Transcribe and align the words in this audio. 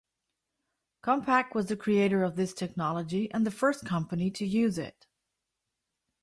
Compaq 1.03 1.53
was 1.53 1.67
the 1.67 1.77
creator 1.77 2.23
of 2.23 2.35
this 2.35 2.55
technology 2.55 3.31
and 3.31 3.45
the 3.45 3.51
first 3.51 3.85
company 3.85 4.31
to 4.31 4.47
use 4.47 4.79
it. 4.79 5.05